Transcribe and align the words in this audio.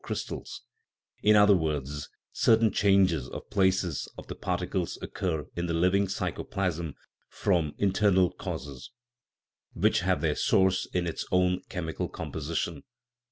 crystals); 0.03 0.63
in 1.21 1.35
other 1.35 1.55
words, 1.55 2.09
certain 2.33 2.71
changes 2.71 3.29
of 3.29 3.47
place 3.51 4.07
of 4.17 4.25
the 4.25 4.33
particles 4.33 4.97
occur 4.99 5.45
in 5.55 5.67
the 5.67 5.75
living 5.75 6.07
psychoplasm 6.07 6.95
from 7.29 7.75
internal 7.77 8.31
causes, 8.31 8.89
which 9.73 9.99
have 9.99 10.21
their 10.21 10.33
source 10.35 10.87
in 10.87 11.05
its 11.05 11.23
own 11.31 11.61
chemical 11.69 12.09
composition. 12.09 12.81